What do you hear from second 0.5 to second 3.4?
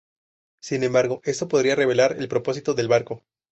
Sin embargo, esto podría revelar el propósito del barco.